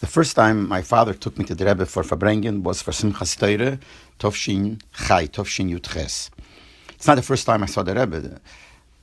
[0.00, 3.34] The first time my father took me to the Rebbe for Farbrengen was for Simchas
[3.38, 3.80] Teire,
[4.18, 6.30] Tovshin Chai, Tovshin Yud Ches.
[6.90, 8.38] It's not the first time I saw the Rebbe.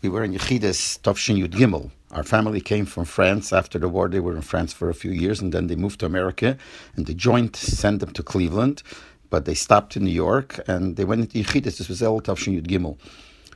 [0.03, 1.89] We were in Yechidus, Tovshin Yud Gimel.
[2.11, 4.07] Our family came from France after the war.
[4.07, 6.59] They were in France for a few years and then they moved to America
[6.95, 8.83] and the joint sent them to Cleveland,
[9.31, 11.79] but they stopped in New York and they went into Yechidus.
[11.79, 12.99] This was El Tovshin Yud Gimel.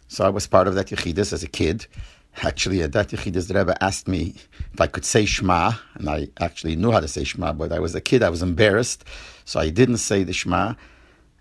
[0.07, 1.85] So I was part of that Yechidus as a kid.
[2.43, 4.35] Actually, at that Rebbe asked me
[4.73, 7.79] if I could say Shema, and I actually knew how to say Shema, but I
[7.79, 9.05] was a kid, I was embarrassed,
[9.45, 10.75] so I didn't say the Shema.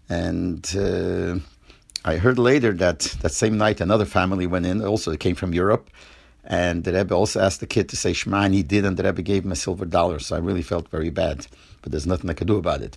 [0.09, 1.37] And uh,
[2.05, 5.91] I heard later that that same night another family went in, also came from Europe,
[6.45, 9.03] and the Rebbe also asked the kid to say Shema, and he did, and the
[9.03, 11.47] Rebbe gave him a silver dollar, so I really felt very bad,
[11.83, 12.97] but there's nothing I could do about it.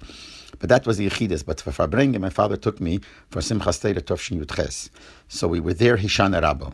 [0.60, 1.46] But that was the Yechidus.
[1.46, 4.90] But for Farbrengen, my father took me for Simchas Teire Tovshin Yudches.
[5.28, 6.74] So we were there, Hishana Rabbo.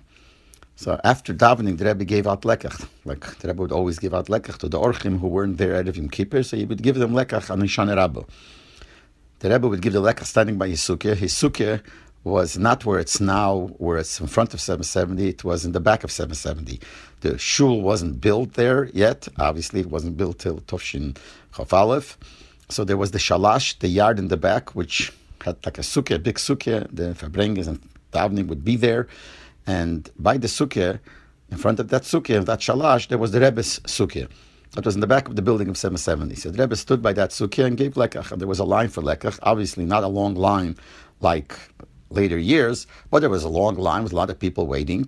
[0.78, 2.88] So after davening, the Rebbe gave out lekach.
[3.06, 5.96] Like the Rebbe would always give out lekach to the orchim who weren't there at
[5.96, 8.28] Yom Kippur, so he would give them lekach on Hishana Rabbo.
[9.40, 11.16] The Rebbe would give the lekach standing by his sukkah.
[11.16, 11.82] His sukkah
[12.26, 15.30] was not where it's now, where it's in front of 770.
[15.30, 16.82] It was in the back of 770.
[17.22, 19.28] The shul wasn't built there yet.
[19.38, 21.16] Obviously, it wasn't built till Tovshin
[21.56, 22.18] Chaf
[22.70, 26.16] So there was the shalash, the yard in the back, which had like a sukkah,
[26.16, 26.88] a big sukkah.
[26.92, 27.80] The Farbrenges and
[28.12, 29.08] davening would be there.
[29.68, 31.00] And by the sukkah,
[31.50, 34.30] in front of that sukkah, that shalash, there was the Rebbe's sukkah.
[34.72, 36.36] That was in the back of the building of 770.
[36.36, 38.38] So the Rebbe stood by that sukkah and gave lekach.
[38.38, 40.76] There was a line for lekach, obviously not a long line
[41.22, 41.58] like
[42.10, 45.08] later years, but there was a long line with a lot of people waiting.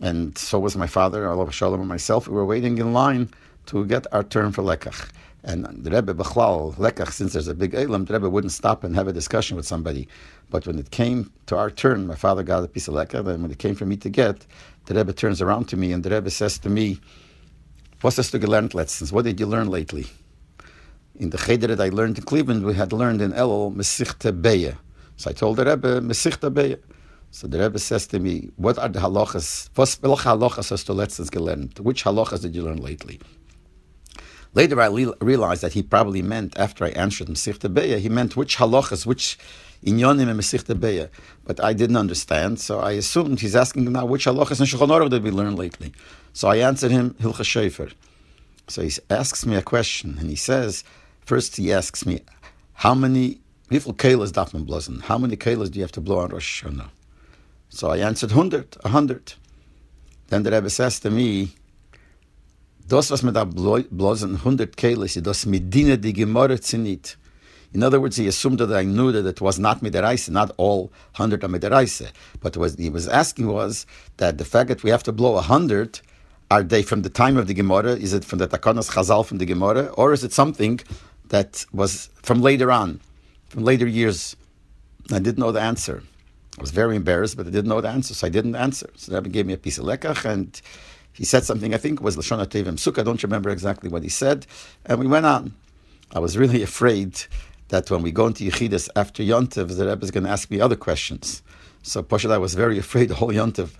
[0.00, 2.28] And so was my father, Allah Shalom, and myself.
[2.28, 3.30] We were waiting in line
[3.66, 5.10] to get our turn for lekach.
[5.44, 8.94] And the Rebbe Bechlal, Lekach, since there's a big Elam, the Rebbe wouldn't stop and
[8.94, 10.06] have a discussion with somebody.
[10.50, 13.42] But when it came to our turn, my father got a piece of Lekach, and
[13.42, 14.46] when it came for me to get,
[14.86, 17.00] the Rebbe turns around to me and the Rebbe says to me,
[18.02, 19.12] What's this to learned lessons?
[19.12, 20.06] What did you learn lately?
[21.16, 24.76] In the Cheder that I learned in Cleveland, we had learned in Elul, Mesichte Beya.
[25.16, 26.78] So I told the Rebbe, Mesichte Beya.
[27.30, 29.70] So the Rebbe says to me, What are the halachas?
[29.76, 31.78] Was, halachas hast du letztens gelernt?
[31.80, 33.20] Which halachas did you learn lately?
[34.54, 34.88] Later, I
[35.20, 39.38] realized that he probably meant, after I answered Mesichte Beya, he meant which halachas, which
[39.82, 41.08] inyonim in Mesichte Beya.
[41.44, 45.08] But I didn't understand, so I assumed he's asking now which halachas in Shulchan Aruch
[45.08, 45.92] did we learn lately.
[46.34, 47.92] So I answered him Hilcha Shefer.
[48.68, 50.84] So he asks me a question, and he says,
[51.24, 52.20] first he asks me,
[52.74, 53.40] how many
[53.70, 55.00] Wieviel kelas darf man blosen?
[55.00, 56.90] How many kelas do you have to blow on Rosh Hashanah?
[57.70, 59.34] So I answered 100, 100.
[60.28, 61.54] Then the Rebbe says to me,
[62.92, 67.16] Das, was man da blosen 100 kelas, das medina die Gemorre zinit.
[67.72, 70.92] In other words, he assumed that I knew that it was not midiraisa, not all
[71.16, 72.10] 100 are midiraisa.
[72.42, 73.86] But what he was asking was
[74.18, 76.02] that the fact that we have to blow 100,
[76.50, 77.92] are they from the time of the Gemara?
[77.92, 79.86] Is it from the Takanas Chazal from the Gemara?
[79.94, 80.78] Or is it something
[81.30, 83.00] that was from later on,
[83.48, 84.36] from later years?
[85.10, 86.02] I didn't know the answer.
[86.58, 88.90] I was very embarrassed, but I didn't know the answer, so I didn't answer.
[88.96, 90.60] So Rabbi gave me a piece of lekach, and
[91.12, 94.02] he said something, I think it was Lashon Tevim Sukkah, I don't remember exactly what
[94.02, 94.46] he said,
[94.86, 95.54] and we went on.
[96.12, 97.22] I was really afraid
[97.68, 100.60] that when we go into Yechidus after Yontiv, the Rebbe is going to ask me
[100.60, 101.42] other questions.
[101.82, 103.70] So Pashat, I was very afraid the whole Yontiv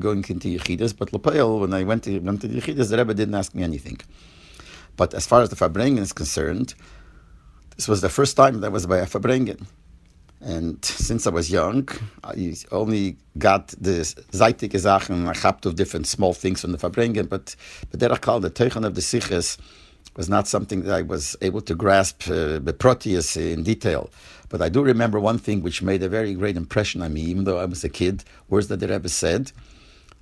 [0.00, 3.34] going into Yechidus, but Lepel, when I went to, went to Yechidus, the Rebbe didn't
[3.34, 4.00] ask me anything.
[4.96, 6.74] But as far as the Farbrengen is concerned,
[7.76, 9.66] this was the first time that was by a Farbrengen.
[10.42, 11.88] And since I was young,
[12.24, 14.00] I only got the
[14.32, 17.54] zeitige Sachen, I have of different small things from the Farbrengen, but,
[17.90, 19.56] but there I call the Teuchen of the Siches,
[20.16, 24.10] was not something that I was able to grasp uh, the Proteus in detail.
[24.48, 27.44] But I do remember one thing which made a very great impression on me, even
[27.44, 29.52] though I was a kid, words that the Rebbe said,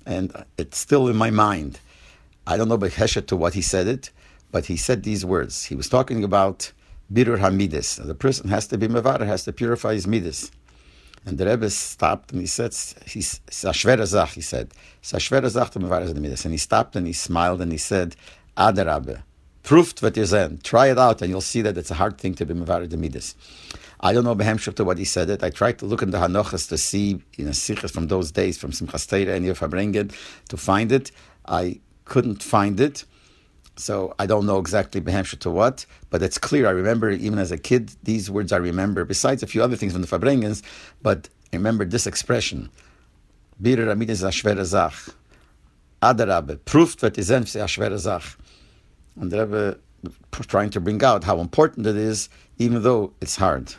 [0.05, 1.79] and it's still in my mind.
[2.45, 4.11] I don't know Heshet to what he said it,
[4.51, 5.65] but he said these words.
[5.65, 6.71] He was talking about
[7.11, 8.05] Birur Hamidis.
[8.05, 10.51] The person has to be Mevar, has to purify his Midas.
[11.25, 12.73] And the Rebbe stopped and he said,
[13.05, 14.73] he's Zach, he said,
[15.03, 15.21] Zach
[15.71, 16.45] to Mevar Midas.
[16.45, 18.15] And he stopped and he smiled and he said,
[18.57, 19.21] Adarabbe
[19.63, 20.25] Proved what you're
[20.63, 23.35] Try it out, and you'll see that it's a hard thing to be mevarid the.
[23.99, 25.43] I don't know behemshuk to what he said it.
[25.43, 28.57] I tried to look in the Hanochas to see in a sichas from those days,
[28.57, 30.11] from Simchas and Yefabrengen,
[30.49, 31.11] to find it.
[31.45, 33.05] I couldn't find it.
[33.81, 36.67] So I don't know exactly behemshuk to what, but it's clear.
[36.67, 39.93] I remember even as a kid, these words I remember, besides a few other things
[39.93, 40.61] from the Farbrengens,
[41.01, 42.69] but I remember this expression.
[43.61, 44.21] Birur Hamidis.
[49.19, 49.79] And the Rebbe
[50.31, 53.73] trying to bring out how important it is, even though it's hard.